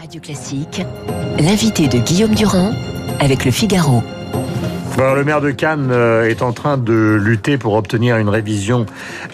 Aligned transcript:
Radio 0.00 0.18
Classique, 0.18 0.80
l'invité 1.38 1.86
de 1.86 1.98
Guillaume 1.98 2.34
Durand 2.34 2.72
avec 3.20 3.44
le 3.44 3.50
Figaro. 3.50 4.02
Le 4.96 5.24
maire 5.24 5.42
de 5.42 5.50
Cannes 5.50 5.90
euh, 5.92 6.26
est 6.28 6.40
en 6.40 6.52
train 6.52 6.78
de 6.78 7.18
lutter 7.20 7.58
pour 7.58 7.74
obtenir 7.74 8.16
une 8.16 8.30
révision, 8.30 8.86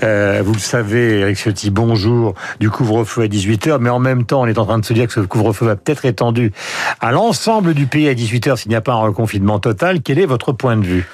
euh, 0.02 0.42
vous 0.44 0.54
le 0.54 0.58
savez, 0.58 1.20
Eric 1.20 1.36
Ciotti, 1.36 1.70
bonjour, 1.70 2.34
du 2.58 2.68
couvre-feu 2.68 3.22
à 3.22 3.26
18h, 3.26 3.78
mais 3.80 3.90
en 3.90 4.00
même 4.00 4.24
temps, 4.24 4.42
on 4.42 4.46
est 4.46 4.58
en 4.58 4.64
train 4.64 4.78
de 4.80 4.84
se 4.84 4.92
dire 4.92 5.06
que 5.06 5.12
ce 5.12 5.20
couvre-feu 5.20 5.66
va 5.66 5.76
peut-être 5.76 6.04
étendu 6.04 6.52
à 7.00 7.12
l'ensemble 7.12 7.72
du 7.74 7.86
pays 7.86 8.08
à 8.08 8.14
18h 8.14 8.56
s'il 8.56 8.70
n'y 8.70 8.76
a 8.76 8.80
pas 8.80 8.94
un 8.94 9.02
reconfinement 9.02 9.60
total. 9.60 10.02
Quel 10.02 10.18
est 10.18 10.26
votre 10.26 10.52
point 10.52 10.76
de 10.76 10.84
vue? 10.84 11.08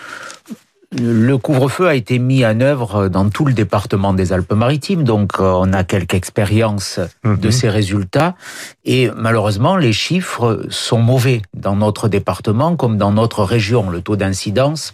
Le 1.00 1.36
couvre-feu 1.38 1.88
a 1.88 1.95
été 1.95 2.18
mis 2.18 2.45
en 2.45 2.61
œuvre 2.61 3.09
dans 3.09 3.29
tout 3.30 3.45
le 3.45 3.52
département 3.54 4.12
des 4.12 4.32
Alpes-Maritimes, 4.32 5.04
donc 5.04 5.32
euh, 5.41 5.52
on 5.56 5.72
a 5.72 5.84
quelques 5.84 6.14
expériences 6.14 7.00
de 7.24 7.30
Mhm. 7.46 7.50
ces 7.50 7.68
résultats. 7.70 8.34
Et 8.84 9.10
malheureusement, 9.16 9.77
les 9.77 9.92
chiffres 9.92 10.66
sont 10.68 10.98
mauvais 10.98 11.41
dans 11.55 11.77
notre 11.77 12.09
département 12.09 12.77
comme 12.77 12.98
dans 12.98 13.12
notre 13.12 13.42
région. 13.45 13.88
Le 13.91 14.02
taux 14.02 14.16
d'incidence 14.16 14.92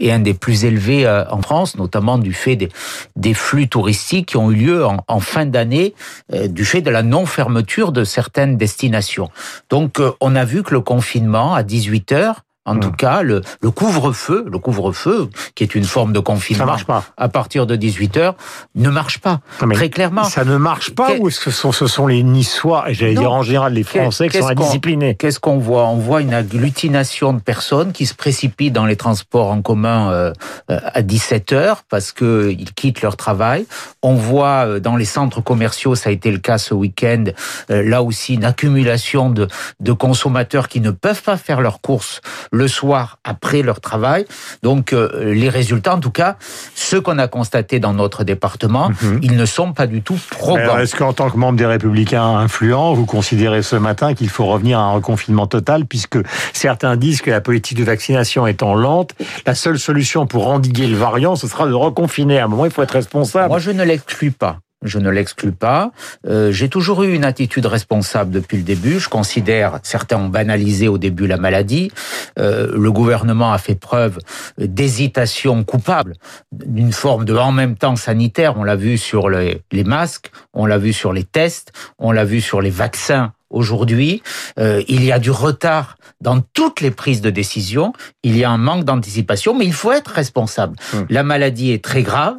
est 0.00 0.12
un 0.12 0.20
des 0.20 0.34
plus 0.34 0.64
élevés 0.64 1.06
euh, 1.06 1.24
en 1.30 1.42
France, 1.42 1.76
notamment 1.76 2.18
du 2.18 2.32
fait 2.32 2.56
des, 2.56 2.68
des 3.16 3.34
flux 3.34 3.68
touristiques 3.68 4.26
qui 4.28 4.36
ont 4.36 4.50
eu 4.52 4.56
lieu 4.56 4.86
en, 4.86 4.98
en 5.08 5.20
fin 5.20 5.46
d'année, 5.46 5.94
euh, 6.32 6.46
du 6.48 6.64
fait 6.64 6.80
de 6.80 6.90
la 6.90 7.02
non-fermeture 7.02 7.92
de 7.92 8.04
certaines 8.04 8.56
destinations. 8.56 9.30
Donc 9.68 10.00
on 10.20 10.36
a 10.36 10.44
vu 10.44 10.62
que 10.62 10.72
le 10.74 10.80
confinement 10.80 11.54
à 11.54 11.62
18 11.62 12.12
heures, 12.12 12.42
en 12.70 12.78
tout 12.78 12.92
cas, 12.92 13.22
le, 13.22 13.42
le 13.60 13.70
couvre-feu, 13.70 14.44
le 14.50 14.58
couvre-feu, 14.58 15.28
qui 15.54 15.62
est 15.64 15.74
une 15.74 15.84
forme 15.84 16.12
de 16.12 16.18
Ça 16.18 16.22
confinement 16.22 16.66
marche 16.66 16.84
pas. 16.84 17.04
à 17.16 17.28
partir 17.28 17.66
de 17.66 17.76
18 17.76 18.16
heures, 18.16 18.34
ne 18.74 18.88
marche 18.90 19.18
pas. 19.18 19.40
Mais 19.66 19.74
Très 19.74 19.90
clairement. 19.90 20.24
Ça 20.24 20.44
ne 20.44 20.56
marche 20.56 20.90
pas 20.94 21.14
ou 21.18 21.28
est-ce 21.28 21.40
que 21.40 21.50
ce 21.50 21.60
sont, 21.60 21.72
ce 21.72 21.86
sont 21.86 22.06
les 22.06 22.22
Niçois, 22.22 22.90
et 22.90 22.94
j'allais 22.94 23.14
dire 23.14 23.32
en 23.32 23.42
général 23.42 23.72
les 23.72 23.82
Français, 23.82 24.28
qui 24.28 24.38
sont 24.38 24.46
indisciplinés 24.48 25.14
Qu'est-ce 25.16 25.40
qu'on 25.40 25.58
voit? 25.58 25.86
On 25.86 25.96
voit 25.96 26.20
une 26.20 26.34
agglutination 26.34 27.32
de 27.32 27.40
personnes 27.40 27.92
qui 27.92 28.06
se 28.06 28.14
précipitent 28.14 28.72
dans 28.72 28.86
les 28.86 28.96
transports 28.96 29.50
en 29.50 29.62
commun 29.62 30.10
euh, 30.10 30.32
euh, 30.70 30.78
à 30.94 31.02
17 31.02 31.52
heures 31.52 31.82
parce 31.88 32.12
que 32.12 32.54
ils 32.56 32.72
quittent 32.72 33.02
leur 33.02 33.16
travail. 33.16 33.66
On 34.02 34.14
voit 34.14 34.66
euh, 34.66 34.80
dans 34.80 34.96
les 34.96 35.04
centres 35.04 35.40
commerciaux, 35.40 35.94
ça 35.94 36.10
a 36.10 36.12
été 36.12 36.30
le 36.30 36.38
cas 36.38 36.58
ce 36.58 36.74
week-end, 36.74 37.24
euh, 37.70 37.82
là 37.82 38.02
aussi 38.02 38.34
une 38.34 38.44
accumulation 38.44 39.30
de, 39.30 39.48
de 39.80 39.92
consommateurs 39.92 40.68
qui 40.68 40.80
ne 40.80 40.90
peuvent 40.90 41.22
pas 41.22 41.36
faire 41.36 41.60
leurs 41.60 41.80
courses 41.80 42.20
le 42.60 42.68
soir 42.68 43.18
après 43.24 43.62
leur 43.62 43.80
travail. 43.80 44.24
Donc 44.62 44.92
euh, 44.92 45.32
les 45.34 45.48
résultats, 45.48 45.94
en 45.96 46.00
tout 46.00 46.10
cas, 46.10 46.36
ceux 46.74 47.00
qu'on 47.00 47.18
a 47.18 47.26
constatés 47.28 47.80
dans 47.80 47.94
notre 47.94 48.22
département, 48.24 48.90
Mhm. 49.02 49.20
ils 49.22 49.36
ne 49.36 49.46
sont 49.46 49.72
pas 49.72 49.86
du 49.86 50.02
tout 50.02 50.18
probants. 50.30 50.56
Alors, 50.60 50.78
Est-ce 50.80 50.94
qu'en 50.96 51.12
tant 51.12 51.30
que 51.30 51.36
membre 51.36 51.58
des 51.58 51.66
Républicains 51.66 52.36
influents, 52.46 52.92
vous 52.94 53.06
considérez 53.06 53.62
ce 53.62 53.76
matin 53.76 54.14
qu'il 54.14 54.28
faut 54.28 54.46
revenir 54.46 54.78
à 54.78 54.82
un 54.82 54.92
reconfinement 54.92 55.46
total, 55.46 55.86
puisque 55.86 56.18
certains 56.52 56.96
disent 56.96 57.22
que 57.22 57.30
la 57.30 57.40
politique 57.40 57.78
de 57.78 57.84
vaccination 57.84 58.46
étant 58.46 58.74
lente, 58.74 59.10
la 59.46 59.54
seule 59.54 59.78
solution 59.78 60.26
pour 60.26 60.48
endiguer 60.48 60.86
le 60.86 60.96
variant, 60.96 61.34
ce 61.36 61.46
sera 61.48 61.66
de 61.66 61.72
reconfiner. 61.72 62.38
À 62.38 62.44
un 62.44 62.48
moment, 62.48 62.66
il 62.66 62.70
faut 62.70 62.82
être 62.82 62.90
responsable. 62.92 63.48
Moi, 63.48 63.58
je 63.58 63.70
ne 63.70 63.82
l'exclus 63.84 64.30
pas. 64.32 64.58
Je 64.82 64.98
ne 64.98 65.10
l'exclus 65.10 65.52
pas. 65.52 65.92
Euh, 66.26 66.52
J'ai 66.52 66.68
toujours 66.68 67.02
eu 67.02 67.14
une 67.14 67.24
attitude 67.24 67.66
responsable 67.66 68.30
depuis 68.30 68.56
le 68.56 68.62
début. 68.62 68.98
Je 68.98 69.08
considère, 69.08 69.78
certains 69.82 70.16
ont 70.16 70.28
banalisé 70.28 70.88
au 70.88 70.96
début 70.96 71.26
la 71.26 71.36
maladie. 71.36 71.90
Euh, 72.38 72.72
le 72.74 72.92
gouvernement 72.92 73.52
a 73.52 73.58
fait 73.58 73.74
preuve 73.74 74.18
d'hésitation 74.58 75.64
coupable, 75.64 76.14
d'une 76.52 76.92
forme 76.92 77.24
de 77.24 77.36
en 77.36 77.52
même 77.52 77.76
temps 77.76 77.96
sanitaire. 77.96 78.56
On 78.56 78.64
l'a 78.64 78.76
vu 78.76 78.96
sur 78.96 79.28
les, 79.28 79.62
les 79.72 79.84
masques, 79.84 80.30
on 80.54 80.66
l'a 80.66 80.78
vu 80.78 80.92
sur 80.92 81.12
les 81.12 81.24
tests, 81.24 81.72
on 81.98 82.12
l'a 82.12 82.24
vu 82.24 82.40
sur 82.40 82.60
les 82.60 82.70
vaccins. 82.70 83.32
Aujourd'hui, 83.50 84.22
euh, 84.58 84.82
il 84.88 85.04
y 85.04 85.12
a 85.12 85.18
du 85.18 85.30
retard 85.30 85.96
dans 86.20 86.40
toutes 86.54 86.80
les 86.80 86.90
prises 86.90 87.20
de 87.20 87.30
décision. 87.30 87.92
Il 88.22 88.36
y 88.36 88.44
a 88.44 88.50
un 88.50 88.58
manque 88.58 88.84
d'anticipation, 88.84 89.54
mais 89.56 89.64
il 89.64 89.72
faut 89.72 89.90
être 89.92 90.08
responsable. 90.10 90.76
Hum. 90.94 91.06
La 91.10 91.22
maladie 91.22 91.72
est 91.72 91.82
très 91.82 92.02
grave. 92.02 92.36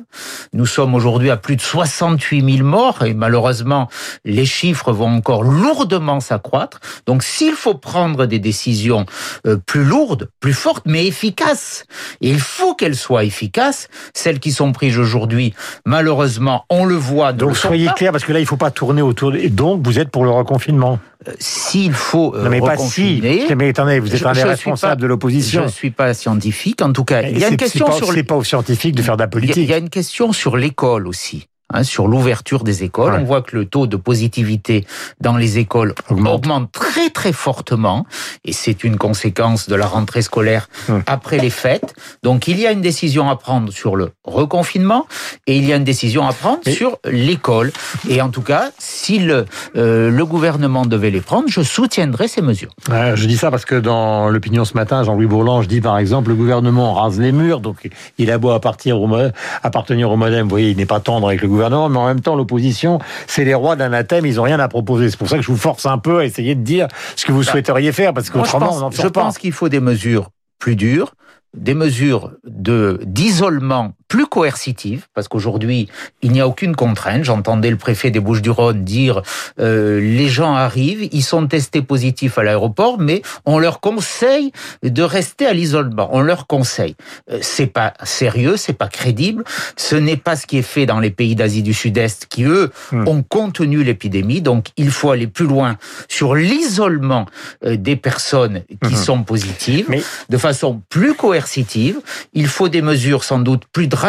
Nous 0.53 0.65
sommes 0.65 0.93
aujourd'hui 0.95 1.29
à 1.29 1.37
plus 1.37 1.55
de 1.55 1.61
68 1.61 2.57
000 2.57 2.67
morts 2.67 3.03
et 3.03 3.13
malheureusement, 3.13 3.89
les 4.23 4.45
chiffres 4.45 4.91
vont 4.93 5.07
encore 5.15 5.43
lourdement 5.43 6.19
s'accroître. 6.19 6.79
Donc, 7.07 7.23
s'il 7.23 7.53
faut 7.53 7.73
prendre 7.75 8.25
des 8.25 8.39
décisions 8.39 9.05
euh, 9.47 9.57
plus 9.57 9.83
lourdes, 9.83 10.29
plus 10.39 10.53
fortes, 10.53 10.83
mais 10.85 11.05
efficaces, 11.07 11.85
et 12.21 12.29
il 12.29 12.39
faut 12.39 12.75
qu'elles 12.75 12.95
soient 12.95 13.23
efficaces, 13.23 13.89
celles 14.13 14.39
qui 14.39 14.51
sont 14.51 14.71
prises 14.71 14.97
aujourd'hui, 14.99 15.53
malheureusement, 15.85 16.65
on 16.69 16.85
le 16.85 16.95
voit. 16.95 17.33
Donc 17.33 17.49
le 17.49 17.55
soyez 17.55 17.89
clair, 17.95 18.11
parce 18.11 18.23
que 18.23 18.31
là, 18.31 18.39
il 18.39 18.43
ne 18.43 18.47
faut 18.47 18.57
pas 18.57 18.71
tourner 18.71 19.01
autour. 19.01 19.31
de- 19.31 19.37
Et 19.37 19.49
donc, 19.49 19.81
vous 19.85 19.99
êtes 19.99 20.09
pour 20.09 20.23
le 20.23 20.31
reconfinement. 20.31 20.99
Euh, 21.27 21.33
S'il 21.39 21.93
faut 21.93 22.33
euh, 22.35 22.43
non, 22.45 22.49
mais 22.49 22.59
pas 22.59 22.77
si. 22.77 23.21
Mais 23.21 23.69
attendez, 23.69 23.99
vous 23.99 24.11
êtes 24.13 24.19
Je- 24.21 24.25
un 24.25 24.33
des 24.33 24.43
responsables 24.43 24.93
pas- 24.93 25.01
de 25.01 25.05
l'opposition. 25.05 25.61
je 25.61 25.65
ne 25.67 25.71
suis 25.71 25.91
pas 25.91 26.13
scientifique. 26.15 26.81
En 26.81 26.91
tout 26.93 27.03
cas, 27.05 27.21
il 27.21 27.37
y 27.37 27.43
a 27.45 27.49
une 27.49 27.57
question 27.57 27.85
pas, 27.85 27.91
sur 27.93 28.11
C'est 28.11 28.23
pas 28.23 28.35
aux 28.35 28.43
scientifiques 28.43 28.95
de 28.95 29.01
faire 29.03 29.17
de 29.17 29.21
la 29.21 29.25
Il 29.25 29.27
y 29.27 29.27
a- 29.27 29.31
politique. 29.31 29.57
Il 29.57 29.69
y 29.69 29.73
a 29.73 29.77
une 29.77 29.89
question 29.89 30.33
sur 30.33 30.57
l'école 30.57 31.07
aussi. 31.07 31.47
Hein, 31.73 31.83
sur 31.83 32.07
l'ouverture 32.07 32.63
des 32.63 32.83
écoles, 32.83 33.13
Ouais. 33.13 33.19
on 33.21 33.25
voit 33.25 33.41
que 33.41 33.55
le 33.55 33.65
taux 33.65 33.87
de 33.87 33.97
positivité 33.97 34.85
dans 35.19 35.37
les 35.37 35.57
écoles 35.57 35.93
Augmente. 36.09 36.33
augmente, 36.35 36.71
très 36.71 37.09
très 37.09 37.33
fortement, 37.33 38.05
et 38.45 38.53
c'est 38.53 38.83
une 38.83 38.97
conséquence 38.97 39.67
de 39.69 39.75
la 39.75 39.85
rentrée 39.87 40.21
scolaire 40.21 40.69
après 41.07 41.37
les 41.37 41.49
fêtes. 41.49 41.93
Donc 42.23 42.47
il 42.47 42.59
y 42.59 42.67
a 42.67 42.71
une 42.71 42.81
décision 42.81 43.29
à 43.29 43.35
prendre 43.35 43.71
sur 43.71 43.95
le 43.95 44.11
reconfinement 44.23 45.05
et 45.47 45.57
il 45.57 45.65
y 45.65 45.73
a 45.73 45.75
une 45.77 45.83
décision 45.83 46.27
à 46.27 46.33
prendre 46.33 46.59
Et- 46.65 46.71
sur 46.71 46.97
l'école. 47.05 47.71
Et 48.09 48.21
en 48.21 48.29
tout 48.29 48.41
cas, 48.41 48.71
si 48.77 49.19
le, 49.19 49.45
euh, 49.75 50.09
le 50.09 50.25
gouvernement 50.25 50.85
devait 50.85 51.09
les 51.11 51.21
prendre, 51.21 51.45
je 51.49 51.61
soutiendrai 51.61 52.27
ces 52.27 52.41
mesures. 52.41 52.71
Ouais, 52.89 53.13
je 53.15 53.25
dis 53.25 53.37
ça 53.37 53.51
parce 53.51 53.65
que 53.65 53.75
dans 53.75 54.29
l'opinion 54.29 54.65
ce 54.65 54.73
matin, 54.75 55.03
Jean-Louis 55.03 55.27
Bourlange 55.27 55.67
dit 55.67 55.81
par 55.81 55.97
exemple 55.97 56.29
le 56.29 56.35
gouvernement 56.35 56.93
rase 56.93 57.19
les 57.19 57.31
murs, 57.31 57.59
donc 57.59 57.89
il 58.17 58.31
a 58.31 58.37
beau 58.37 58.49
appartenir 58.51 58.99
au, 59.01 59.07
mo- 59.07 59.29
appartenir 59.63 60.09
au 60.11 60.15
modem, 60.17 60.43
vous 60.43 60.49
voyez, 60.49 60.69
il 60.71 60.77
n'est 60.77 60.85
pas 60.85 60.99
tendre 60.99 61.27
avec 61.27 61.41
le 61.41 61.47
gouvernement, 61.47 61.60
mais 61.69 61.97
en 61.97 62.05
même 62.07 62.21
temps 62.21 62.35
l'opposition, 62.35 62.99
c'est 63.27 63.45
les 63.45 63.53
rois 63.53 63.75
d'un 63.75 63.93
athème, 63.93 64.25
ils 64.25 64.39
ont 64.39 64.43
rien 64.43 64.59
à 64.59 64.67
proposer. 64.67 65.09
C'est 65.09 65.17
pour 65.17 65.29
ça 65.29 65.37
que 65.37 65.43
je 65.43 65.47
vous 65.51 65.57
force 65.57 65.85
un 65.85 65.97
peu 65.97 66.19
à 66.19 66.25
essayer 66.25 66.55
de 66.55 66.61
dire 66.61 66.87
ce 67.15 67.25
que 67.25 67.31
vous 67.31 67.43
Bah, 67.43 67.51
souhaiteriez 67.51 67.91
faire, 67.91 68.13
parce 68.13 68.29
qu'autrement 68.29 68.71
on 68.81 68.91
je 68.91 69.01
pas. 69.03 69.09
pense 69.09 69.37
qu'il 69.37 69.51
faut 69.51 69.69
des 69.69 69.79
mesures 69.79 70.29
plus 70.59 70.75
dures, 70.75 71.13
des 71.57 71.73
mesures 71.73 72.31
de 72.45 72.99
d'isolement 73.05 73.93
plus 74.11 74.25
coercitives, 74.27 75.05
parce 75.13 75.29
qu'aujourd'hui 75.29 75.87
il 76.21 76.33
n'y 76.33 76.41
a 76.41 76.47
aucune 76.49 76.75
contrainte. 76.75 77.23
J'entendais 77.23 77.69
le 77.69 77.77
préfet 77.77 78.11
des 78.11 78.19
Bouches-du-Rhône 78.19 78.83
dire 78.83 79.21
euh, 79.61 80.01
les 80.01 80.27
gens 80.27 80.53
arrivent, 80.53 81.07
ils 81.13 81.23
sont 81.23 81.47
testés 81.47 81.81
positifs 81.81 82.37
à 82.37 82.43
l'aéroport, 82.43 82.99
mais 82.99 83.21
on 83.45 83.57
leur 83.57 83.79
conseille 83.79 84.51
de 84.83 85.01
rester 85.01 85.45
à 85.45 85.53
l'isolement. 85.53 86.09
On 86.11 86.19
leur 86.19 86.45
conseille. 86.47 86.95
Euh, 87.31 87.39
c'est 87.41 87.67
pas 87.67 87.93
sérieux, 88.03 88.57
c'est 88.57 88.73
pas 88.73 88.89
crédible. 88.89 89.45
Ce 89.77 89.95
n'est 89.95 90.17
pas 90.17 90.35
ce 90.35 90.45
qui 90.45 90.57
est 90.57 90.61
fait 90.75 90.85
dans 90.85 90.99
les 90.99 91.09
pays 91.11 91.35
d'Asie 91.35 91.63
du 91.63 91.73
Sud-Est 91.73 92.25
qui 92.27 92.43
eux 92.43 92.69
Hmm. 92.91 93.07
ont 93.07 93.23
contenu 93.23 93.81
l'épidémie. 93.85 94.41
Donc 94.41 94.67
il 94.75 94.91
faut 94.91 95.11
aller 95.11 95.27
plus 95.27 95.45
loin 95.47 95.77
sur 96.09 96.35
l'isolement 96.35 97.27
euh, 97.65 97.77
des 97.77 97.95
personnes 97.95 98.63
qui 98.83 98.93
Mhm. 98.95 99.03
sont 99.07 99.23
positives 99.23 99.85
Mais- 99.87 100.03
de 100.29 100.37
façon 100.37 100.81
plus 100.89 101.13
coercitive. 101.13 101.99
Il 102.33 102.47
faut 102.47 102.67
des 102.67 102.81
mesures 102.81 103.23
sans 103.23 103.39
doute 103.39 103.63
plus 103.71 103.87
drastiques 103.87 104.00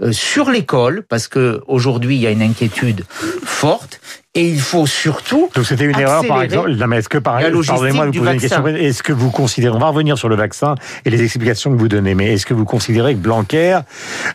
euh, 0.00 0.12
sur 0.12 0.50
l'école 0.50 1.02
parce 1.08 1.28
que 1.28 1.60
aujourd'hui 1.66 2.16
il 2.16 2.22
y 2.22 2.26
a 2.26 2.30
une 2.30 2.42
inquiétude 2.42 3.04
forte 3.44 4.00
et 4.34 4.48
il 4.48 4.60
faut 4.60 4.86
surtout 4.86 5.50
Donc 5.54 5.66
c'était 5.66 5.84
une 5.84 5.98
erreur, 5.98 6.24
par 6.26 6.42
exemple. 6.42 6.72
Non, 6.72 6.86
mais 6.86 6.98
est-ce 6.98 7.08
que 7.08 7.18
par 7.18 7.40
exemple, 7.40 7.66
pardonnez-moi 7.66 8.06
de 8.06 8.10
vous 8.12 8.18
poser 8.18 8.34
une 8.34 8.40
question. 8.40 8.66
Est-ce 8.66 9.02
que 9.02 9.12
vous 9.12 9.30
considérez, 9.30 9.74
on 9.74 9.80
va 9.80 9.88
revenir 9.88 10.16
sur 10.16 10.28
le 10.28 10.36
vaccin 10.36 10.76
et 11.04 11.10
les 11.10 11.22
explications 11.22 11.72
que 11.72 11.76
vous 11.76 11.88
donnez, 11.88 12.14
mais 12.14 12.34
est-ce 12.34 12.46
que 12.46 12.54
vous 12.54 12.64
considérez 12.64 13.14
que 13.14 13.20
Blanquer 13.20 13.80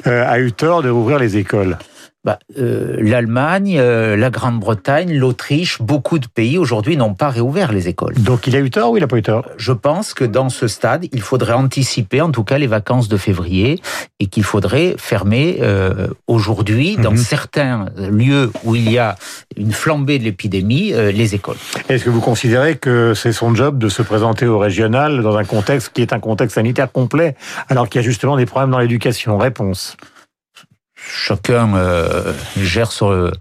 euh, 0.07 0.27
a 0.27 0.39
eu 0.39 0.51
tort 0.51 0.83
de 0.83 0.89
rouvrir 0.89 1.19
les 1.19 1.37
écoles? 1.37 1.77
Bah, 2.23 2.39
euh, 2.57 2.95
l'Allemagne, 2.99 3.75
euh, 3.79 4.15
la 4.15 4.29
Grande-Bretagne, 4.29 5.13
l'Autriche, 5.17 5.81
beaucoup 5.81 6.19
de 6.19 6.27
pays 6.27 6.57
aujourd'hui 6.57 6.95
n'ont 6.95 7.13
pas 7.13 7.29
réouvert 7.29 7.71
les 7.73 7.89
écoles. 7.89 8.13
Donc 8.15 8.47
il 8.47 8.55
a 8.55 8.59
eu 8.59 8.69
tort 8.71 8.91
ou 8.91 8.97
il 8.97 9.01
n'a 9.01 9.07
pas 9.07 9.17
eu 9.17 9.21
tort? 9.21 9.45
Je 9.57 9.73
pense 9.73 10.13
que 10.13 10.23
dans 10.23 10.49
ce 10.49 10.67
stade, 10.67 11.05
il 11.11 11.21
faudrait 11.21 11.53
anticiper 11.53 12.21
en 12.21 12.31
tout 12.31 12.43
cas 12.45 12.57
les 12.57 12.67
vacances 12.67 13.09
de 13.09 13.17
février 13.17 13.81
et 14.21 14.27
qu'il 14.27 14.43
faudrait 14.43 14.95
fermer 14.97 15.57
euh, 15.61 16.07
aujourd'hui, 16.27 16.95
dans 16.95 17.11
Mhm. 17.11 17.17
certains 17.17 17.85
lieux 17.97 18.51
où 18.63 18.75
il 18.75 18.89
y 18.89 18.97
a 18.97 19.15
une 19.57 19.71
flambée 19.73 20.17
de 20.17 20.23
l'épidémie, 20.23 20.93
euh, 20.93 21.11
les 21.11 21.35
écoles. 21.35 21.57
Est-ce 21.89 22.05
que 22.05 22.09
vous 22.09 22.21
considérez 22.21 22.75
que 22.77 23.13
c'est 23.13 23.33
son 23.33 23.53
job 23.53 23.77
de 23.77 23.89
se 23.89 24.01
présenter 24.01 24.47
au 24.47 24.59
régional 24.59 25.21
dans 25.21 25.35
un 25.37 25.43
contexte 25.43 25.91
qui 25.93 26.01
est 26.01 26.13
un 26.13 26.19
contexte 26.19 26.55
sanitaire 26.55 26.91
complet, 26.91 27.35
alors 27.69 27.89
qu'il 27.89 27.99
y 27.99 28.03
a 28.03 28.07
justement 28.07 28.37
des 28.37 28.45
problèmes 28.45 28.71
dans 28.71 28.79
l'éducation? 28.79 29.37
Réponse. 29.37 29.97
Chacun 31.05 31.75
euh, 31.75 32.33
gère 32.57 32.91
son- 32.91 33.31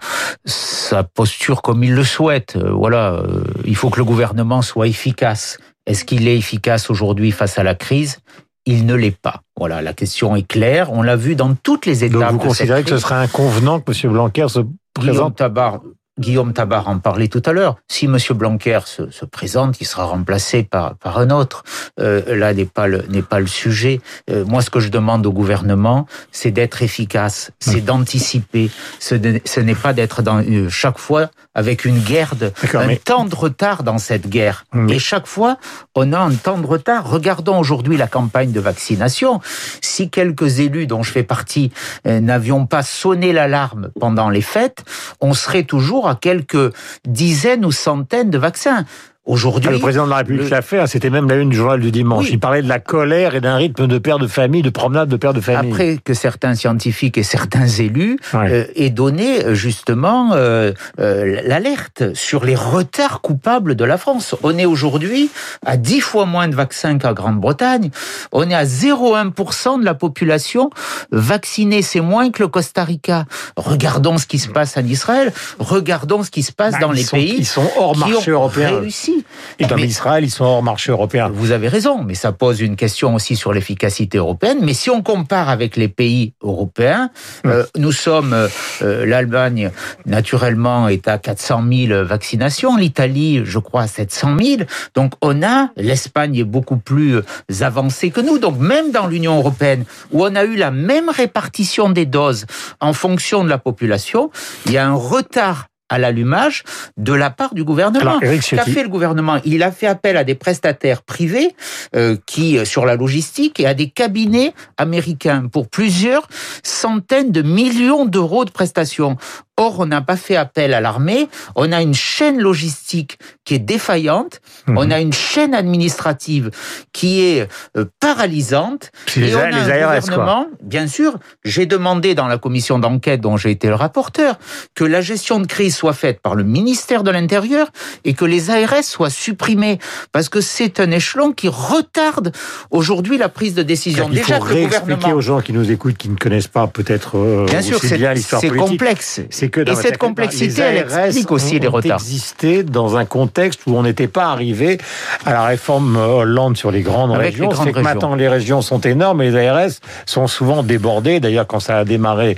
sa 0.44 1.03
posture 1.05 1.62
comme 1.62 1.85
il 1.85 1.94
le 1.94 2.05
souhaite. 2.05 2.56
Euh, 2.56 2.70
Voilà, 2.73 3.12
euh, 3.14 3.44
il 3.64 3.76
faut 3.76 3.91
que 3.91 3.99
le 3.99 4.05
gouvernement 4.05 4.62
soit 4.62 4.87
efficace. 4.88 5.59
Est-ce 5.87 6.05
qu'il 6.05 6.29
est 6.29 6.37
efficace 6.37 6.91
aujourd'hui 6.91 7.31
face 7.32 7.59
à 7.59 7.62
la 7.62 7.75
crise? 7.75 8.19
Il 8.67 8.87
ne 8.87 8.94
l'est 8.94 9.17
pas. 9.17 9.41
Voilà, 9.56 9.82
la 9.82 9.93
question 9.93 10.37
est 10.37 10.47
claire. 10.47 10.93
On 10.93 11.03
l'a 11.03 11.17
vu 11.17 11.35
dans 11.35 11.55
toutes 11.55 11.87
les 11.87 12.05
étapes. 12.05 12.20
Donc 12.20 12.31
vous 12.31 12.37
de 12.38 12.43
cette 12.43 12.49
considérez 12.49 12.82
que 12.85 12.91
ce 12.91 12.99
serait 12.99 13.17
inconvenant 13.17 13.81
que 13.81 13.91
M. 14.06 14.12
Blanquer 14.12 14.47
se 14.49 14.61
Guillaume 14.61 14.75
présente 14.94 15.37
Tabar, 15.37 15.81
Guillaume 16.19 16.53
Tabar 16.53 16.88
en 16.88 16.99
parlait 16.99 17.29
tout 17.29 17.43
à 17.47 17.53
l'heure. 17.53 17.76
Si 17.88 18.05
M. 18.05 18.19
Blanquer 18.32 18.81
se, 18.85 19.25
présente, 19.25 19.81
il 19.81 19.87
sera 19.87 20.05
remplacé 20.05 20.62
par, 20.62 20.97
par 20.97 21.19
un 21.19 21.31
autre. 21.31 21.64
Euh, 22.00 22.37
là 22.37 22.53
n'est 22.53 22.67
pas 22.67 22.87
le 22.87 23.05
n'est 23.09 23.23
pas 23.23 23.41
le 23.41 23.47
sujet. 23.47 24.00
Euh, 24.31 24.44
moi, 24.44 24.61
ce 24.61 24.70
que 24.70 24.81
je 24.81 24.88
demande 24.88 25.25
au 25.26 25.32
gouvernement, 25.32 26.06
c'est 26.31 26.50
d'être 26.50 26.82
efficace, 26.82 27.50
c'est 27.61 27.81
d'anticiper. 27.81 28.70
Ce, 28.99 29.14
ce 29.44 29.61
n'est 29.61 29.75
pas 29.75 29.93
d'être 29.94 30.23
dans 30.23 30.43
euh, 30.43 30.69
chaque 30.69 30.99
fois 30.99 31.31
avec 31.55 31.85
une 31.85 31.99
guerre, 31.99 32.35
de, 32.37 32.53
un 32.75 32.97
temps 32.97 33.25
de 33.25 33.35
retard 33.35 33.83
dans 33.83 33.99
cette 33.99 34.29
guerre. 34.29 34.65
Et 34.89 34.99
chaque 34.99 35.27
fois, 35.27 35.59
on 35.95 36.13
a 36.13 36.19
un 36.19 36.35
temps 36.35 36.59
de 36.59 36.67
retard. 36.67 37.09
Regardons 37.09 37.59
aujourd'hui 37.59 37.97
la 37.97 38.07
campagne 38.07 38.53
de 38.53 38.61
vaccination. 38.61 39.41
Si 39.81 40.11
quelques 40.11 40.61
élus 40.61 40.87
dont 40.87 41.03
je 41.03 41.13
fais 41.13 41.23
partie 41.23 41.73
n'avions 42.05 42.67
pas 42.67 42.83
sonné 42.83 43.33
l'alarme 43.33 43.91
pendant 44.01 44.31
les 44.31 44.41
fêtes, 44.41 44.85
on 45.21 45.35
serait 45.35 45.65
toujours 45.65 46.09
à 46.09 46.15
quelques 46.15 46.75
dizaines 47.07 47.65
ou 47.65 47.73
centaines 47.73 48.31
de 48.31 48.39
vaccins. 48.39 48.85
Aujourd'hui, 49.25 49.69
ah, 49.69 49.73
le 49.73 49.79
président 49.79 50.05
de 50.05 50.11
la 50.11 50.17
République 50.17 50.51
l'a 50.51 50.63
fait. 50.63 50.81
Hein, 50.81 50.89
c'était 50.89 51.09
même 51.09 51.29
la 51.29 51.37
une 51.37 51.49
du 51.49 51.57
journal 51.57 51.79
du 51.79 51.93
dimanche. 51.93 52.29
Il 52.31 52.41
parlait 52.41 52.61
de 52.61 52.69
la 52.69 52.81
colère 52.81 53.37
et 53.37 53.41
d'un 53.41 53.55
rythme 53.55 53.87
de 53.87 53.99
père 53.99 54.19
de 54.19 54.27
famille, 54.27 54.63
de 54.63 54.71
promenade 54.71 55.09
de 55.09 55.17
père 55.17 55.33
de 55.33 55.41
famille. 55.41 55.71
Après 55.71 55.99
que 56.05 56.13
certains 56.13 56.57
scientifiques 56.57 57.17
et 57.19 57.23
certains 57.23 57.69
élus 57.69 58.19
euh, 58.35 58.65
aient 58.75 58.91
donné 58.91 59.45
euh, 59.45 59.55
justement 59.55 60.31
euh, 60.33 60.73
l'alerte 60.99 62.15
sur 62.15 62.45
les 62.45 62.57
retards 62.57 63.21
coupables 63.21 63.77
de 63.77 63.85
la 63.85 63.97
France. 63.97 64.35
On 64.43 64.59
est 64.59 64.65
aujourd'hui 64.65 65.31
à 65.65 65.77
10 65.77 66.01
fois 66.01 66.27
moins 66.27 66.49
de 66.49 66.57
vaccins 66.57 66.99
qu'en 66.99 67.13
Grande-Bretagne. 67.13 67.91
On 68.33 68.51
est 68.51 68.55
à 68.55 68.65
0,1% 68.65 69.79
de 69.79 69.85
la 69.85 69.95
population 69.95 70.71
vaccinée. 71.13 71.83
C'est 71.83 72.01
moins 72.01 72.33
que 72.33 72.43
le 72.43 72.49
Costa 72.49 72.83
Rica. 72.83 73.27
Regardons 73.57 74.19
ce 74.19 74.27
qui 74.27 74.41
se 74.41 74.49
passe 74.49 74.77
en 74.77 74.85
Israël. 74.85 75.33
Regardons 75.61 76.25
ce 76.25 76.31
qui 76.33 76.43
se 76.43 76.51
passe 76.51 76.73
bah, 76.73 76.81
dans 76.81 76.91
les 76.91 77.05
pays 77.05 77.37
ils 77.39 77.47
sont 77.47 77.71
hors 77.79 77.97
marché 77.97 78.33
européen. 78.33 78.81
Réussi 78.81 79.12
et 79.59 79.67
dans 79.67 79.76
Israël, 79.76 80.25
ils 80.25 80.31
sont 80.31 80.44
hors 80.44 80.62
marché 80.62 80.93
européen. 80.93 81.29
Vous 81.29 81.53
avez 81.53 81.69
raison, 81.69 82.03
mais 82.03 82.14
ça 82.14 82.32
pose 82.32 82.61
une 82.61 82.76
question 82.76 83.14
aussi 83.14 83.37
sur 83.37 83.53
l'efficacité 83.53 84.19
européenne. 84.19 84.59
Mais 84.62 84.75
si 84.75 84.91
on 84.91 85.03
compare 85.03 85.49
avec 85.49 85.76
les 85.76 85.88
pays 85.88 86.35
européens, 86.43 87.11
euh, 87.47 87.64
nous 87.76 87.93
sommes, 87.93 88.32
euh, 88.32 88.49
euh, 88.82 89.06
l'Allemagne, 89.06 89.70
naturellement, 90.06 90.88
est 90.88 91.09
à 91.09 91.19
400 91.19 91.62
000 91.70 92.05
vaccinations, 92.05 92.76
l'Italie, 92.76 93.43
je 93.44 93.59
crois, 93.59 93.82
à 93.82 93.87
700 93.87 94.37
000. 94.41 94.62
Donc 94.94 95.12
on 95.20 95.43
a, 95.43 95.70
l'Espagne 95.76 96.37
est 96.37 96.44
beaucoup 96.44 96.76
plus 96.76 97.20
avancée 97.61 98.11
que 98.11 98.20
nous. 98.20 98.38
Donc 98.38 98.58
même 98.58 98.91
dans 98.91 99.06
l'Union 99.06 99.37
européenne, 99.38 99.85
où 100.11 100.25
on 100.25 100.35
a 100.35 100.44
eu 100.44 100.56
la 100.56 100.70
même 100.70 101.08
répartition 101.08 101.91
des 101.91 102.06
doses 102.06 102.47
en 102.81 102.93
fonction 102.93 103.44
de 103.44 103.49
la 103.49 103.58
population, 103.58 104.31
il 104.67 104.73
y 104.73 104.79
a 104.79 104.87
un 104.87 104.94
retard 104.94 105.69
à 105.93 105.99
l'allumage 105.99 106.65
de 106.97 107.12
la 107.12 107.29
part 107.29 107.55
du 107.55 107.65
gouvernement. 107.65 108.19
Qu'a 108.19 108.65
fait 108.65 108.83
le 108.83 108.89
gouvernement? 108.89 109.39
Il 109.44 109.62
a 109.62 109.71
fait 109.71 109.87
appel 109.87 110.17
à 110.17 110.25
des 110.25 110.35
prestataires 110.35 111.03
privés 111.03 111.55
euh, 111.94 112.17
qui 112.27 112.56
euh, 112.56 112.65
sur 112.65 112.87
la 112.87 112.97
logistique 112.97 113.61
et 113.61 113.67
à 113.67 113.75
des 113.75 113.91
cabinets 113.91 114.55
américains 114.79 115.49
pour 115.53 115.69
plusieurs 115.69 116.27
centaines 116.62 117.31
de 117.31 117.43
millions 117.43 118.06
d'euros 118.06 118.47
de 118.47 118.50
prestations. 118.50 119.19
Or, 119.62 119.79
on 119.79 119.87
n'a 119.87 120.00
pas 120.00 120.17
fait 120.17 120.35
appel 120.35 120.75
à 120.75 120.81
l'armée. 120.81 121.29
On 121.55 121.70
a 121.70 121.82
une 121.82 121.94
chaîne 121.94 122.41
logistique 122.41 123.19
qui 123.44 123.55
est 123.55 123.61
défaillante. 123.61 124.41
Mhm. 124.67 124.76
On 124.76 124.91
a 124.91 124.99
une 125.00 125.12
chaîne 125.12 125.55
administrative 125.55 126.50
qui 126.93 127.23
est 127.23 127.49
euh, 127.76 127.85
paralysante. 128.00 128.91
Et 129.17 129.20
les, 129.20 129.37
on 129.37 129.38
a 129.38 129.47
un 129.47 130.00
gouvernement, 130.00 130.47
bien 130.62 130.88
sûr, 130.88 131.14
j'ai 131.44 131.67
demandé 131.67 132.17
dans 132.17 132.26
la 132.26 132.38
commission 132.38 132.81
d'enquête 132.81 133.20
dont 133.20 133.37
j'ai 133.37 133.53
été 133.53 133.69
le 133.69 133.76
rapporteur 133.76 134.38
que 134.75 134.82
la 134.85 135.00
gestion 135.00 135.38
de 135.38 135.47
crise 135.47 135.76
soit 135.76 135.93
faite 135.93 136.20
par 136.20 136.35
le 136.35 136.43
ministère 136.43 137.05
de 137.05 137.12
l'Intérieur 137.12 137.69
et 138.05 138.15
que 138.15 138.25
les 138.25 138.50
ARS 138.50 138.82
soient 138.82 139.11
supprimés 139.11 139.79
parce 140.11 140.29
que 140.29 140.41
c'est 140.41 140.81
un 140.81 140.91
échelon 140.91 141.32
qui 141.32 141.49
retarde 141.49 142.32
aujourd'hui 142.70 143.17
la 143.17 143.29
prise 143.29 143.55
de 143.55 143.62
décision. 143.62 144.08
Il 144.11 144.17
Déjà 144.17 144.38
faut 144.38 144.44
réexpliquer 144.44 145.12
aux 145.12 145.20
gens 145.20 145.41
qui 145.41 145.53
nous 145.53 145.70
écoutent, 145.70 145.97
qui 145.97 146.08
ne 146.08 146.17
connaissent 146.17 146.49
pas 146.49 146.67
peut-être 146.67 147.17
euh, 147.17 147.47
bien 147.47 147.62
sûr, 147.62 147.79
c'est 147.81 148.50
complexe 148.50 149.20
que 149.53 149.61
et 149.61 149.75
cette 149.77 149.99
complexité, 149.99 150.63
elle 150.63 150.79
explique 150.79 151.31
aussi 151.31 151.61
les 151.61 151.69
retards. 151.69 152.01
existé 152.01 152.65
dans 152.65 152.97
un 152.97 153.05
contexte 153.05 153.61
où 153.67 153.77
on 153.77 153.85
n'était 153.85 154.09
pas 154.09 154.27
arrivé 154.27 154.79
à 155.25 155.33
la 155.33 155.45
réforme 155.45 155.97
Hollande 155.97 156.57
sur 156.57 156.73
les 156.73 156.83
grandes 156.83 157.13
régions. 157.13 157.51
C'est 157.53 157.73
que 157.73 157.79
maintenant 157.79 158.17
les 158.17 158.29
régions 158.29 158.63
sont 158.63 158.81
énormes 158.81 159.23
et 159.23 159.31
les 159.31 159.47
ARS 159.47 159.71
sont 160.07 160.27
souvent 160.27 160.63
débordées. 160.63 161.21
D'ailleurs, 161.21 161.47
quand 161.47 161.61
ça 161.61 161.79
a 161.79 161.85
démarré 161.85 162.37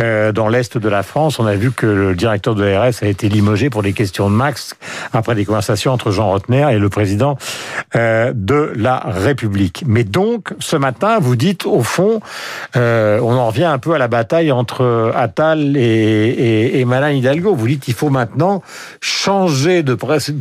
euh, 0.00 0.32
dans 0.32 0.48
l'est 0.48 0.76
de 0.76 0.88
la 0.88 1.02
France, 1.02 1.38
on 1.38 1.46
a 1.46 1.54
vu 1.54 1.72
que 1.72 1.86
le 1.86 2.14
directeur 2.14 2.54
de 2.54 2.64
l'ARS 2.64 3.02
a 3.02 3.06
été 3.06 3.28
limogé 3.30 3.70
pour 3.70 3.82
des 3.82 3.94
questions 3.94 4.28
de 4.28 4.34
max 4.34 4.74
après 5.14 5.34
des 5.34 5.44
conversations 5.46 5.92
entre 5.92 6.10
Jean 6.10 6.30
Rotner 6.30 6.66
et 6.72 6.78
le 6.78 6.88
président 6.90 7.38
euh, 7.94 8.32
de 8.34 8.72
la 8.76 9.02
République. 9.06 9.84
Mais 9.86 10.04
donc, 10.04 10.52
ce 10.58 10.76
matin, 10.76 11.18
vous 11.20 11.36
dites 11.36 11.64
au 11.64 11.82
fond, 11.82 12.20
euh, 12.76 13.18
on 13.22 13.32
en 13.32 13.46
revient 13.46 13.64
un 13.64 13.78
peu 13.78 13.94
à 13.94 13.98
la 13.98 14.08
bataille 14.08 14.52
entre 14.52 15.12
Attal 15.14 15.76
et 15.76 15.86
et, 15.86 16.45
et 16.46 16.80
Hidalgo. 16.82 17.54
Vous 17.54 17.66
dites 17.66 17.80
qu'il 17.80 17.94
faut 17.94 18.10
maintenant 18.10 18.62
changer 19.00 19.82
de 19.82 19.96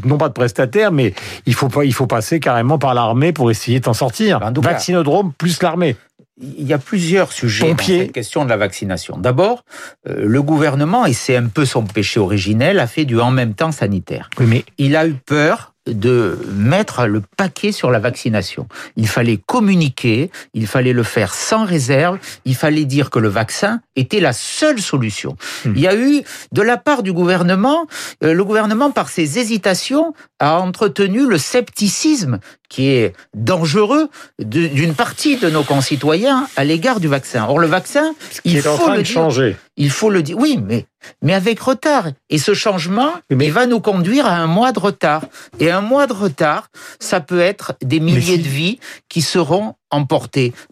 non 0.05 0.17
pas 0.17 0.29
de 0.29 0.33
prestataire, 0.33 0.91
mais 0.91 1.13
il 1.45 1.53
faut 1.53 1.69
pas, 1.69 1.85
il 1.85 1.93
faut 1.93 2.07
passer 2.07 2.39
carrément 2.39 2.77
par 2.77 2.93
l'armée 2.93 3.33
pour 3.33 3.51
essayer 3.51 3.79
d'en 3.79 3.93
sortir. 3.93 4.39
Vaccinodrome 4.57 5.33
plus 5.37 5.61
l'armée. 5.61 5.95
Il 6.41 6.67
y 6.67 6.73
a 6.73 6.77
plusieurs 6.77 7.31
sujets 7.31 7.73
dans 7.73 7.83
cette 7.83 8.11
question 8.11 8.43
de 8.43 8.49
la 8.49 8.57
vaccination. 8.57 9.17
D'abord, 9.17 9.63
euh, 10.09 10.25
le 10.25 10.41
gouvernement, 10.41 11.05
et 11.05 11.13
c'est 11.13 11.37
un 11.37 11.47
peu 11.47 11.63
son 11.63 11.83
péché 11.83 12.19
originel, 12.19 12.79
a 12.79 12.87
fait 12.87 13.05
du 13.05 13.17
en 13.21 13.31
même 13.31 13.53
temps 13.53 13.71
sanitaire. 13.71 14.29
mais 14.41 14.65
il 14.77 14.97
a 14.97 15.07
eu 15.07 15.13
peur 15.13 15.75
de 15.87 16.39
mettre 16.51 17.05
le 17.05 17.21
paquet 17.21 17.71
sur 17.71 17.91
la 17.91 17.99
vaccination. 17.99 18.67
Il 18.95 19.07
fallait 19.07 19.37
communiquer, 19.37 20.31
il 20.53 20.67
fallait 20.67 20.93
le 20.93 21.03
faire 21.03 21.33
sans 21.33 21.65
réserve, 21.65 22.17
il 22.45 22.55
fallait 22.55 22.85
dire 22.85 23.09
que 23.09 23.19
le 23.19 23.29
vaccin 23.29 23.81
était 23.95 24.19
la 24.19 24.33
seule 24.33 24.79
solution. 24.79 25.37
Hmm. 25.63 25.73
Il 25.75 25.81
y 25.81 25.87
a 25.87 25.95
eu, 25.95 26.23
de 26.51 26.61
la 26.61 26.77
part 26.77 27.03
du 27.03 27.13
gouvernement, 27.13 27.87
euh, 28.23 28.33
le 28.33 28.43
gouvernement, 28.43 28.91
par 28.91 29.09
ses 29.09 29.39
hésitations, 29.39 30.13
a 30.39 30.59
entretenu 30.59 31.27
le 31.27 31.37
scepticisme 31.37 32.39
qui 32.69 32.89
est 32.89 33.13
dangereux 33.33 34.09
d'une 34.39 34.94
partie 34.94 35.38
de 35.38 35.50
nos 35.50 35.63
concitoyens 35.63 36.47
à 36.56 36.63
l'égard 36.63 37.00
du 37.00 37.07
vaccin. 37.07 37.45
Or, 37.47 37.59
le 37.59 37.67
vaccin, 37.67 38.13
il 38.44 38.62
faut 38.62 38.91
le 38.91 39.03
changer. 39.03 39.56
Il 39.77 39.91
faut 39.91 40.09
le 40.09 40.23
dire. 40.23 40.38
Oui, 40.38 40.59
mais 40.63 40.85
mais 41.21 41.33
avec 41.33 41.59
retard. 41.59 42.07
Et 42.29 42.38
ce 42.38 42.53
changement, 42.53 43.12
il 43.29 43.51
va 43.51 43.65
nous 43.65 43.79
conduire 43.79 44.25
à 44.25 44.33
un 44.33 44.47
mois 44.47 44.71
de 44.71 44.79
retard. 44.79 45.23
Et 45.59 45.71
un 45.71 45.81
mois 45.81 46.07
de 46.07 46.13
retard, 46.13 46.69
ça 47.00 47.19
peut 47.19 47.41
être 47.41 47.74
des 47.81 48.00
milliers 48.00 48.38
de 48.38 48.48
vies 48.48 48.79
qui 49.10 49.22
seront 49.22 49.75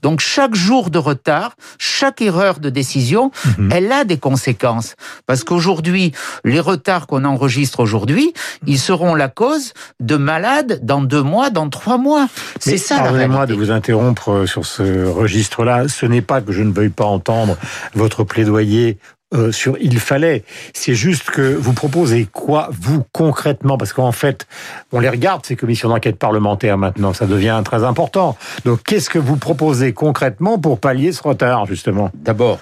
Donc 0.02 0.20
chaque 0.20 0.56
jour 0.56 0.90
de 0.90 0.98
retard, 0.98 1.56
chaque 1.78 2.22
erreur 2.22 2.60
de 2.60 2.70
décision, 2.70 3.32
mhm. 3.58 3.70
elle 3.72 3.92
a 3.92 4.04
des 4.04 4.18
conséquences. 4.18 4.96
Parce 5.26 5.44
qu'aujourd'hui, 5.44 6.12
les 6.44 6.60
retards 6.60 7.08
qu'on 7.08 7.24
enregistre 7.26 7.80
aujourd'hui, 7.80 8.34
ils 8.68 8.80
seront 8.80 9.16
la 9.16 9.30
cause 9.30 9.74
de 10.00 10.16
malades 10.16 10.80
dans 10.84 11.02
deux 11.02 11.24
mois, 11.24 11.50
dans 11.50 11.70
trois 11.70 11.98
mois. 11.98 12.28
C'est 12.60 12.78
ça 12.78 12.98
la 12.98 13.04
Pardonnez-moi 13.04 13.46
de 13.46 13.54
vous 13.54 13.72
interrompre 13.72 14.32
euh, 14.32 14.46
sur 14.46 14.66
ce 14.66 15.06
registre-là. 15.06 15.88
Ce 15.88 16.06
n'est 16.06 16.22
pas 16.22 16.42
que 16.42 16.52
je 16.52 16.64
ne 16.64 16.72
veuille 16.72 16.90
pas 16.90 17.06
entendre 17.06 17.58
votre 17.94 18.24
plaidoyer 18.24 18.98
euh, 19.34 19.52
sur 19.52 19.78
il 19.80 20.00
fallait. 20.00 20.44
C'est 20.74 20.96
juste 20.96 21.30
que 21.32 21.42
vous 21.42 21.74
proposez 21.74 22.28
quoi, 22.32 22.70
vous, 22.72 23.04
concrètement? 23.12 23.78
Parce 23.78 23.94
qu'en 23.94 24.12
fait, 24.12 24.48
on 24.92 25.00
les 25.00 25.10
regarde, 25.10 25.46
ces 25.46 25.56
commissions 25.56 25.90
d'enquête 25.90 26.18
parlementaires 26.18 26.78
maintenant, 26.78 27.14
ça 27.14 27.26
devient 27.26 27.62
très 27.66 27.84
important. 27.84 28.38
Donc, 28.66 28.84
qu'est-ce 28.84 29.10
que 29.10 29.20
vous 29.20 29.38
proposez 29.38 29.94
concrètement 29.94 30.60
pour 30.60 30.80
pallier 30.80 31.12
ce 31.12 31.24
retard, 31.24 31.66
justement? 31.66 32.12
D'abord, 32.14 32.60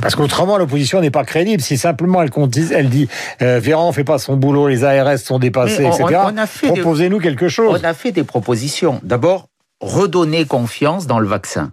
parce 0.00 0.14
qu'autrement, 0.14 0.58
l'opposition 0.58 1.00
n'est 1.00 1.10
pas 1.10 1.24
crédible. 1.24 1.62
Si 1.62 1.78
simplement 1.78 2.22
elle, 2.22 2.30
elle 2.72 2.88
dit 2.90 3.08
euh, 3.42 3.58
Véran 3.58 3.90
fait 3.92 4.04
pas 4.04 4.18
son 4.18 4.36
boulot, 4.36 4.68
les 4.68 4.84
ARS 4.84 5.18
sont 5.18 5.38
dépassés, 5.38 5.84
etc. 5.84 6.20
Proposez-nous 6.62 7.18
quelque 7.18 7.48
chose. 7.48 7.80
On 7.80 7.84
a 7.84 7.94
fait 7.94 8.12
des 8.12 8.24
propositions. 8.24 9.00
D'abord, 9.02 9.48
redonner 9.80 10.44
confiance 10.44 11.06
dans 11.06 11.18
le 11.18 11.26
vaccin 11.26 11.72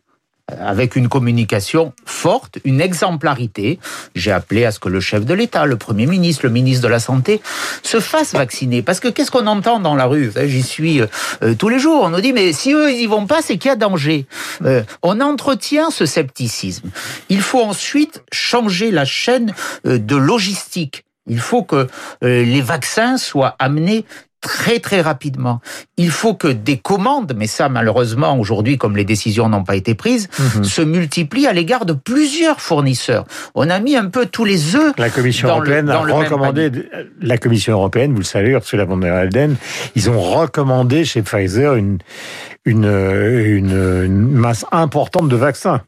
avec 0.60 0.96
une 0.96 1.08
communication 1.08 1.94
forte, 2.06 2.60
une 2.64 2.82
exemplarité. 2.82 3.80
J'ai 4.16 4.32
appelé 4.32 4.66
à 4.66 4.72
ce 4.72 4.80
que 4.80 4.90
le 4.90 5.00
chef 5.00 5.26
de 5.26 5.34
l'État, 5.34 5.66
le 5.66 5.78
Premier 5.78 6.06
ministre, 6.06 6.46
le 6.46 6.52
ministre 6.52 6.84
de 6.84 6.88
la 6.88 7.00
Santé 7.00 7.42
se 7.84 8.00
fassent 8.00 8.34
vacciner. 8.34 8.82
Parce 8.82 9.00
que 9.00 9.08
qu'est-ce 9.08 9.32
qu'on 9.32 9.48
entend 9.48 9.80
dans 9.80 9.96
la 9.96 10.06
rue? 10.06 10.32
J'y 10.46 10.64
suis 10.64 11.02
euh, 11.02 11.08
euh, 11.44 11.54
tous 11.56 11.70
les 11.70 11.80
jours. 11.80 12.04
On 12.04 12.10
nous 12.10 12.22
dit, 12.22 12.34
mais 12.34 12.54
si 12.54 12.74
eux, 12.74 12.92
ils 12.92 13.02
y 13.02 13.06
vont 13.06 13.28
pas, 13.28 13.42
c'est 13.42 13.58
qu'il 13.58 13.70
y 13.70 13.72
a 13.72 13.76
danger. 13.76 14.26
Euh, 14.64 14.84
on 15.02 15.20
entretient 15.22 15.90
ce 15.90 16.06
scepticisme. 16.06 16.90
Il 17.30 17.42
faut 17.42 17.62
ensuite 17.62 18.24
changer 18.32 18.92
la 18.92 19.06
chaîne 19.06 19.54
de 19.86 20.16
logistique 20.16 21.06
Il 21.28 21.40
faut 21.40 21.64
que 21.64 21.88
les 22.22 22.62
vaccins 22.62 23.18
soient 23.18 23.56
amenés 23.60 24.06
très 24.42 24.80
très 24.80 25.02
rapidement. 25.02 25.62
Il 25.98 26.10
faut 26.10 26.34
que 26.34 26.48
des 26.48 26.78
commandes, 26.78 27.34
mais 27.38 27.48
ça 27.48 27.70
malheureusement 27.70 28.38
aujourd'hui 28.38 28.78
comme 28.78 28.98
les 28.98 29.06
décisions 29.06 29.48
n'ont 29.50 29.64
pas 29.64 29.76
été 29.76 29.96
prises, 29.96 30.28
mhm. 30.40 30.64
se 30.64 30.82
multiplient 30.82 31.48
à 31.48 31.54
l'égard 31.54 31.86
de 31.86 31.94
plusieurs 31.94 32.60
fournisseurs. 32.60 33.26
On 33.56 33.70
a 33.70 33.80
mis 33.80 33.96
un 33.96 34.08
peu 34.08 34.26
tous 34.26 34.46
les 34.46 34.76
œufs. 34.76 34.94
La 34.98 35.10
Commission 35.10 35.48
européenne 35.48 35.90
a 35.90 36.00
recommandé, 36.00 36.72
la 37.22 37.38
Commission 37.38 37.74
européenne, 37.74 38.12
vous 38.12 38.20
le 38.20 38.24
savez, 38.24 38.52
Ursula 38.52 38.86
von 38.86 38.98
der 38.98 39.26
Leyen, 39.26 39.56
ils 39.96 40.10
ont 40.10 40.20
recommandé 40.20 41.06
chez 41.06 41.22
Pfizer 41.22 41.76
une, 41.76 42.00
une, 42.66 42.86
une, 42.86 44.04
une 44.06 44.28
masse 44.32 44.66
importante 44.72 45.30
de 45.30 45.36
vaccins. 45.36 45.82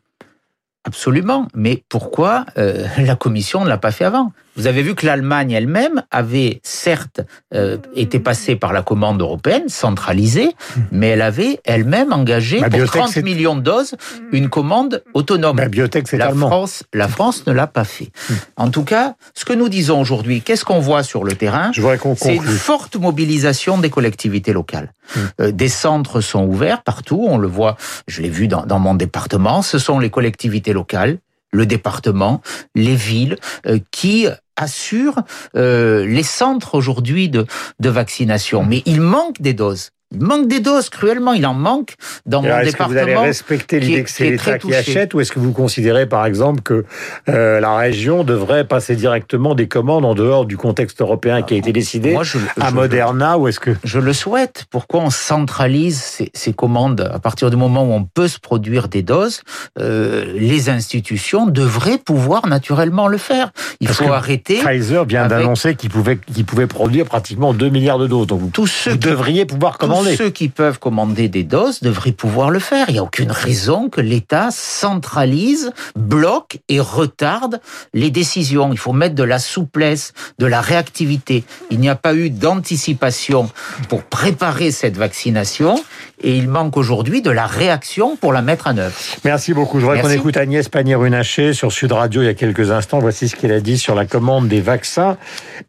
Absolument. 0.86 1.48
Mais 1.56 1.84
pourquoi 1.90 2.46
euh, 2.58 2.86
la 2.98 3.16
Commission 3.16 3.64
ne 3.64 3.70
l'a 3.70 3.78
pas 3.78 3.92
fait 3.92 4.06
avant? 4.06 4.32
Vous 4.56 4.68
avez 4.68 4.84
vu 4.84 4.94
que 4.94 5.06
l'Allemagne 5.06 5.52
elle-même 5.52 6.04
avait 6.12 6.60
certes 6.64 7.22
euh, 7.56 7.78
été 7.96 8.20
passée 8.20 8.56
par 8.56 8.72
la 8.72 8.84
commande 8.84 9.20
européenne, 9.20 9.68
centralisée, 9.68 10.52
mais 10.92 11.08
elle 11.10 11.24
avait 11.24 11.60
elle-même 11.66 12.14
engagé 12.14 12.62
pour 12.62 12.86
30 12.86 13.18
millions 13.18 13.56
de 13.56 13.62
doses 13.62 13.96
une 14.32 14.50
commande 14.50 15.04
autonome. 15.16 15.58
La 15.58 15.70
biotech, 15.70 16.08
c'est 16.08 16.18
la 16.18 16.32
France, 16.32 16.84
la 16.94 17.08
France 17.08 17.48
ne 17.48 17.54
l'a 17.54 17.66
pas 17.66 17.84
fait. 17.84 18.12
Hmm. 18.30 18.34
En 18.58 18.70
tout 18.70 18.84
cas, 18.84 19.16
ce 19.34 19.44
que 19.44 19.54
nous 19.54 19.70
disons 19.70 20.00
aujourd'hui, 20.00 20.42
qu'est-ce 20.42 20.66
qu'on 20.66 20.80
voit 20.80 21.02
sur 21.02 21.24
le 21.24 21.34
terrain? 21.34 21.72
C'est 22.18 22.36
une 22.36 22.44
forte 22.44 22.96
mobilisation 22.96 23.80
des 23.80 23.90
collectivités 23.90 24.54
locales. 24.54 24.92
Hmm. 25.16 25.20
Euh, 25.42 25.52
des 25.52 25.68
centres 25.68 26.22
sont 26.22 26.46
ouverts 26.46 26.84
partout, 26.84 27.26
on 27.28 27.38
le 27.38 27.48
voit, 27.48 27.76
je 28.08 28.22
l'ai 28.22 28.30
vu 28.30 28.48
dans, 28.48 28.66
dans 28.68 28.80
mon 28.80 28.94
département, 28.94 29.64
ce 29.64 29.80
sont 29.80 29.98
les 29.98 30.12
collectivités 30.12 30.73
locales, 30.74 31.20
le 31.52 31.66
département, 31.66 32.42
les 32.76 32.96
villes, 32.96 33.38
euh, 33.68 33.80
qui 33.92 34.28
assurent 34.56 35.24
euh, 35.56 36.06
les 36.06 36.24
centres 36.24 36.76
aujourd'hui 36.76 37.30
de, 37.30 37.46
de 37.80 37.90
vaccination. 37.90 38.64
Mais 38.66 38.82
il 38.86 39.02
manque 39.02 39.42
des 39.42 39.54
doses. 39.54 39.92
Il 40.14 40.22
manque 40.22 40.48
des 40.48 40.60
doses 40.60 40.90
cruellement, 40.90 41.34
il 41.34 41.46
en 41.46 41.54
manque 41.54 41.96
dans 42.26 42.42
mon 42.42 42.48
département. 42.48 42.68
Est-ce 42.68 42.78
que 42.78 42.84
vous 42.84 42.98
allez 42.98 43.16
respecter 43.16 43.80
l'idée 43.80 44.04
que 44.04 44.10
c'est 44.10 44.30
l'État 44.30 44.60
qui 44.60 44.74
achète 44.74 45.14
ou 45.14 45.22
est-ce 45.22 45.32
que 45.32 45.40
vous 45.40 45.52
considérez 45.52 46.06
par 46.06 46.26
exemple 46.26 46.62
que 46.62 46.86
euh, 47.30 47.60
la 47.60 47.76
région 47.76 48.24
devrait 48.24 48.66
passer 48.66 48.96
directement 48.96 49.56
des 49.56 49.68
commandes 49.68 50.06
en 50.06 50.14
dehors 50.14 50.46
du 50.46 50.58
contexte 50.58 51.02
européen 51.02 51.42
qui 51.42 51.56
a 51.56 51.58
été 51.58 51.72
décidé 51.72 52.16
à 52.60 52.72
Moderna 52.72 53.38
ou 53.38 53.48
est-ce 53.48 53.60
que 53.60 53.72
je 53.84 54.00
le 54.00 54.14
souhaite 54.14 54.66
Pourquoi 54.70 55.02
on 55.02 55.10
centralise 55.10 56.00
ces, 56.00 56.32
ces, 56.34 56.54
commandes 56.54 57.10
à 57.12 57.20
partir 57.20 57.50
du 57.50 57.56
moment 57.56 57.84
où 57.84 57.94
on 57.94 58.04
peut 58.04 58.28
se 58.28 58.40
produire 58.40 58.88
des 58.90 59.02
doses 59.02 59.42
euh, 59.80 60.26
Les 60.36 60.70
institutions 60.70 61.48
devraient 61.48 61.98
pouvoir 61.98 62.48
naturellement 62.48 63.08
le 63.08 63.18
faire. 63.18 63.52
Il 63.80 63.88
faut 63.88 64.12
arrêter. 64.12 64.60
Pfizer 64.64 65.06
vient 65.06 65.28
d'annoncer 65.28 65.76
qu'il 65.76 65.90
pouvait 65.90 66.18
qu'il 66.18 66.46
pouvait 66.46 66.68
produire 66.68 67.06
pratiquement 67.06 67.54
2 67.54 67.70
milliards 67.70 68.00
de 68.00 68.08
doses. 68.08 68.28
Donc 68.28 68.52
tous 68.52 68.68
ceux 68.68 68.92
vous 68.92 68.98
devriez 68.98 69.46
pouvoir 69.46 69.78
commander 69.78 70.03
ceux 70.04 70.30
qui 70.30 70.50
peuvent 70.50 70.80
commander 70.80 71.30
des 71.30 71.44
doses 71.44 71.82
devraient 71.82 72.12
pouvoir 72.12 72.50
le 72.50 72.60
faire. 72.60 72.86
Il 72.90 72.94
n'y 72.94 73.00
a 73.00 73.04
aucune 73.04 73.32
raison 73.32 73.90
que 73.90 74.02
l'État 74.02 74.50
centralise, 74.52 75.72
bloque 75.96 76.60
et 76.70 76.80
retarde 76.80 77.60
les 77.94 78.10
décisions. 78.10 78.72
Il 78.72 78.78
faut 78.78 78.94
mettre 78.94 79.16
de 79.16 79.24
la 79.24 79.40
souplesse, 79.40 80.14
de 80.40 80.46
la 80.46 80.62
réactivité. 80.62 81.44
Il 81.72 81.80
n'y 81.80 81.90
a 81.90 81.96
pas 81.96 82.14
eu 82.14 82.30
d'anticipation 82.30 83.50
pour 83.90 84.04
préparer 84.04 84.72
cette 84.72 84.98
vaccination 84.98 85.84
et 86.22 86.38
il 86.38 86.48
manque 86.48 86.78
aujourd'hui 86.78 87.22
de 87.22 87.32
la 87.32 87.46
réaction 87.46 88.16
pour 88.16 88.34
la 88.34 88.42
mettre 88.42 88.68
en 88.68 88.78
œuvre. 88.78 88.96
Merci 89.26 89.54
beaucoup. 89.54 89.80
Je 89.80 89.86
voudrais 89.86 90.02
qu'on 90.02 90.10
écoute 90.10 90.38
Agnès 90.38 90.68
Pannier-Runacher 90.70 91.54
sur 91.54 91.72
Sud 91.72 91.92
Radio 91.92 92.22
il 92.22 92.26
y 92.26 92.30
a 92.30 92.34
quelques 92.34 92.72
instants. 92.72 93.00
Voici 93.00 93.30
ce 93.30 93.36
qu'elle 93.36 93.52
a 93.52 93.60
dit 93.60 93.78
sur 93.78 93.96
la 93.96 94.06
commande 94.06 94.48
des 94.48 94.62
vaccins. 94.62 95.18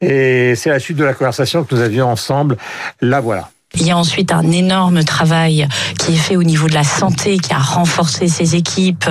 Et 0.01 0.55
c'est 0.55 0.71
la 0.71 0.79
suite 0.79 0.97
de 0.97 1.05
la 1.05 1.15
conversation 1.15 1.65
que 1.65 1.75
nous 1.75 1.81
avions 1.81 2.09
ensemble. 2.09 2.57
La 3.01 3.21
voilà. 3.21 3.51
Il 3.77 3.87
y 3.87 3.91
a 3.91 3.97
ensuite 3.97 4.33
un 4.33 4.51
énorme 4.53 5.05
travail 5.05 5.67
qui 5.99 6.13
est 6.13 6.17
fait 6.17 6.37
au 6.37 6.43
niveau 6.43 6.69
de 6.69 6.75
la 6.75 6.85
santé, 6.85 7.39
qui 7.39 7.53
a 7.53 7.59
renforcé 7.59 8.29
ses 8.29 8.55
équipes 8.55 9.09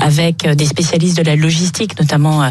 avec 0.00 0.48
des 0.48 0.66
spécialistes 0.66 1.16
de 1.16 1.22
la 1.22 1.36
logistique, 1.36 1.98
notamment 1.98 2.42
euh, 2.42 2.50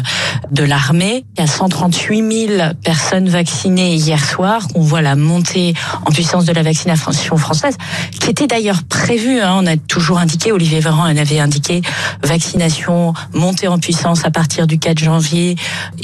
de 0.50 0.64
l'armée. 0.64 1.24
Il 1.36 1.40
y 1.40 1.44
a 1.44 1.46
138 1.46 2.48
000 2.48 2.62
personnes 2.82 3.28
vaccinées 3.28 3.94
hier 3.94 4.24
soir, 4.24 4.68
qu'on 4.68 4.82
voit 4.82 5.02
la 5.02 5.16
montée 5.16 5.74
en 6.06 6.10
puissance 6.10 6.44
de 6.44 6.52
la 6.52 6.62
vaccination 6.62 7.36
française, 7.36 7.76
qui 8.20 8.30
était 8.30 8.46
d'ailleurs 8.46 8.82
prévue. 8.84 9.40
Hein. 9.40 9.58
On 9.62 9.66
a 9.66 9.76
toujours 9.76 10.18
indiqué, 10.18 10.52
Olivier 10.52 10.80
Véran 10.80 11.04
en 11.04 11.16
avait 11.16 11.40
indiqué, 11.40 11.82
vaccination 12.22 13.14
montée 13.32 13.68
en 13.68 13.78
puissance 13.78 14.24
à 14.24 14.30
partir 14.30 14.66
du 14.66 14.78
4 14.78 14.98
janvier, 14.98 15.56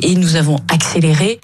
et 0.02 0.14
nous 0.14 0.36
avons 0.36 0.58
accéléré. 0.72 1.40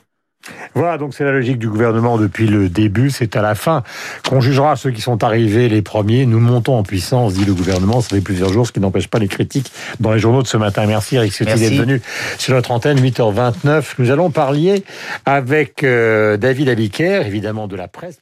Voilà, 0.74 0.98
donc 0.98 1.14
c'est 1.14 1.24
la 1.24 1.32
logique 1.32 1.58
du 1.58 1.68
gouvernement 1.68 2.18
depuis 2.18 2.46
le 2.46 2.68
début. 2.68 3.10
C'est 3.10 3.36
à 3.36 3.42
la 3.42 3.54
fin 3.54 3.82
qu'on 4.28 4.40
jugera 4.40 4.76
ceux 4.76 4.90
qui 4.90 5.00
sont 5.00 5.24
arrivés 5.24 5.68
les 5.68 5.82
premiers. 5.82 6.26
Nous 6.26 6.40
montons 6.40 6.76
en 6.76 6.82
puissance, 6.82 7.34
dit 7.34 7.44
le 7.44 7.54
gouvernement. 7.54 8.00
Ça 8.00 8.10
fait 8.10 8.20
plusieurs 8.20 8.52
jours, 8.52 8.66
ce 8.66 8.72
qui 8.72 8.80
n'empêche 8.80 9.08
pas 9.08 9.18
les 9.18 9.28
critiques 9.28 9.72
dans 10.00 10.12
les 10.12 10.18
journaux 10.18 10.42
de 10.42 10.48
ce 10.48 10.56
matin. 10.56 10.86
Merci 10.86 11.16
Eric 11.16 11.32
Ciotti 11.32 11.58
d'être 11.58 11.74
venu 11.74 12.00
sur 12.38 12.54
notre 12.54 12.70
antenne, 12.70 13.00
8h29. 13.00 13.94
Nous 13.98 14.10
allons 14.10 14.30
parler 14.30 14.84
avec 15.24 15.82
euh, 15.82 16.36
David 16.36 16.68
Abiker, 16.68 17.26
évidemment 17.26 17.68
de 17.68 17.76
la 17.76 17.88
presse. 17.88 18.18